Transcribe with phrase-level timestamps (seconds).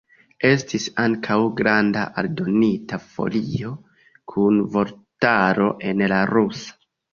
[0.47, 3.75] Estis ankaŭ granda aldonita folio
[4.35, 6.77] kun vortaro en la rusa.